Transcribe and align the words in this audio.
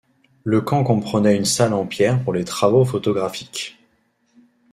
Le 0.43 0.61
camp 0.61 0.83
comprenait 0.83 1.37
une 1.37 1.45
salle 1.45 1.73
en 1.75 1.85
pierre 1.85 2.23
pour 2.23 2.33
les 2.33 2.43
travaux 2.43 2.83
photographiques. 2.83 3.77